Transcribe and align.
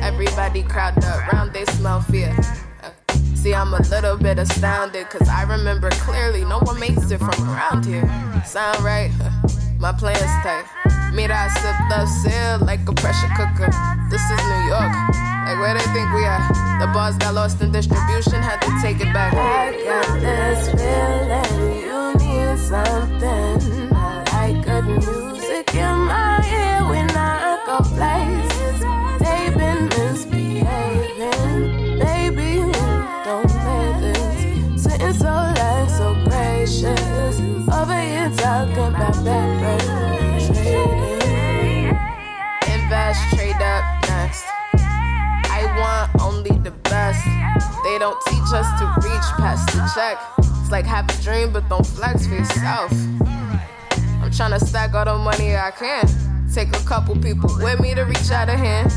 Everybody 0.00 0.62
crowded 0.62 1.04
around, 1.04 1.52
they 1.52 1.64
smell 1.66 2.00
fear. 2.00 2.34
See, 3.46 3.54
I'm 3.54 3.72
a 3.72 3.78
little 3.78 4.16
bit 4.16 4.40
astounded, 4.40 5.08
cause 5.08 5.28
I 5.28 5.44
remember 5.44 5.88
clearly 6.02 6.44
no 6.44 6.58
one 6.58 6.80
makes 6.80 7.12
it 7.12 7.18
from 7.18 7.38
around 7.46 7.86
here. 7.86 8.02
Sound 8.44 8.82
right? 8.82 9.12
My 9.78 9.92
plan's 9.92 10.18
tight. 10.42 10.66
Mira, 11.14 11.30
I 11.32 11.46
sip 11.54 11.78
the 11.86 12.06
seal 12.06 12.66
like 12.66 12.82
a 12.88 12.92
pressure 12.94 13.30
cooker. 13.38 13.70
This 14.10 14.18
is 14.18 14.42
New 14.50 14.62
York. 14.66 14.90
Like 15.46 15.62
where 15.62 15.74
they 15.78 15.86
think 15.94 16.10
we 16.10 16.26
are. 16.26 16.42
The 16.82 16.90
bars 16.92 17.14
got 17.18 17.34
lost 17.34 17.62
in 17.62 17.70
distribution, 17.70 18.42
had 18.42 18.58
to 18.62 18.72
take 18.82 18.98
it 18.98 19.05
Invest, 42.74 43.20
trade 43.34 43.62
up 43.62 43.84
next. 44.08 44.44
I 45.48 45.62
want 45.78 46.22
only 46.22 46.56
the 46.58 46.70
best. 46.70 47.24
They 47.84 47.98
don't 47.98 48.20
teach 48.26 48.52
us 48.52 48.66
to 48.80 48.86
reach 49.02 49.28
past 49.38 49.66
the 49.68 49.90
check. 49.94 50.18
It's 50.38 50.70
like 50.70 50.84
have 50.84 51.08
a 51.08 51.22
dream, 51.22 51.52
but 51.52 51.68
don't 51.68 51.86
flex 51.86 52.26
for 52.26 52.34
yourself. 52.34 52.92
I'm 54.22 54.30
trying 54.32 54.58
to 54.58 54.64
stack 54.64 54.94
all 54.94 55.04
the 55.04 55.16
money 55.18 55.56
I 55.56 55.70
can. 55.70 56.08
Take 56.52 56.68
a 56.76 56.84
couple 56.84 57.14
people 57.16 57.50
with 57.58 57.80
me 57.80 57.94
to 57.94 58.02
reach 58.02 58.30
out 58.30 58.48
a 58.48 58.56
hand. 58.56 58.92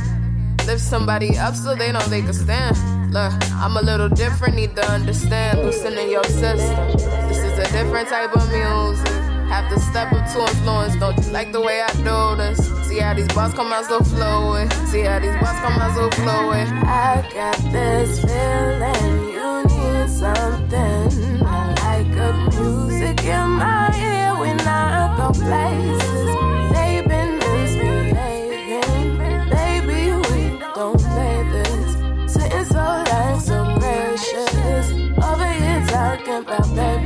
Lift 0.66 0.82
somebody 0.82 1.38
up 1.38 1.56
so 1.56 1.76
they 1.76 1.92
know 1.92 2.02
they 2.08 2.22
can 2.22 2.34
stand. 2.34 2.76
Look, 3.14 3.34
I'm 3.54 3.76
a 3.78 3.82
little 3.82 4.10
different, 4.10 4.56
need 4.56 4.76
to 4.76 4.88
understand. 4.88 5.60
Loosening 5.60 6.12
your 6.12 6.23
system. 6.23 6.98
This 7.28 7.38
is 7.38 7.58
a 7.58 7.72
different 7.72 8.08
type 8.08 8.36
of 8.36 8.48
music. 8.52 9.09
Have 9.50 9.67
to 9.69 9.80
step 9.80 10.14
up 10.14 10.31
to 10.33 10.39
influence. 10.42 10.95
Don't 10.97 11.17
you 11.25 11.31
like 11.31 11.52
the 11.52 11.59
way 11.59 11.81
I 11.81 11.92
do 11.94 12.36
this? 12.38 12.59
See 12.88 13.00
how 13.00 13.14
these 13.16 13.28
bars 13.30 13.53
come 13.53 13.73
out 13.73 13.86
so 13.86 14.00
fluid. 14.02 14.72
See 14.92 15.02
how 15.02 15.19
these 15.19 15.36
bars 15.42 15.59
come 15.59 15.81
out 15.81 15.95
so 15.95 16.09
fluid. 16.22 16.67
I 16.86 17.28
got 17.33 17.58
this 17.72 18.22
feeling 18.22 19.30
you 19.33 19.64
need 19.67 20.08
something. 20.09 21.44
I 21.44 21.73
like 21.81 22.08
good 22.14 22.38
music 22.59 23.23
in 23.25 23.50
my 23.58 23.89
ear 23.97 24.36
when 24.39 24.59
I 24.61 25.17
go 25.17 25.31
places. 25.33 26.30
They've 26.73 27.08
been 27.08 27.39
misbehaving. 27.39 29.17
Baby, 29.50 30.02
we 30.30 30.42
don't 30.75 31.00
play 31.00 31.38
this. 31.53 31.89
Sitting 32.33 32.66
so 32.66 32.83
like 33.09 33.42
so 33.42 33.58
precious. 33.80 34.88
Over 35.17 35.52
here 35.59 35.81
talking 35.88 36.38
about 36.44 36.67
baby. 36.75 36.98